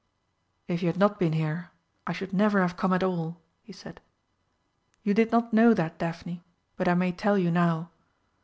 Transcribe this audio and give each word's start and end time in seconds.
"If 0.67 0.81
you 0.81 0.87
had 0.87 0.97
not 0.97 1.19
been 1.19 1.33
here, 1.33 1.69
I 2.07 2.11
should 2.11 2.33
never 2.33 2.61
have 2.61 2.75
come 2.75 2.91
at 2.91 3.03
all," 3.03 3.39
he 3.61 3.71
said; 3.71 4.01
"you 5.03 5.13
did 5.13 5.31
not 5.31 5.53
know 5.53 5.75
that, 5.75 5.99
Daphne, 5.99 6.41
but 6.75 6.87
I 6.87 6.95
may 6.95 7.11
tell 7.11 7.37
you 7.37 7.51
now. 7.51 7.91